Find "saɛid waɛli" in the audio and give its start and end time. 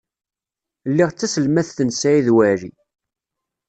1.99-2.71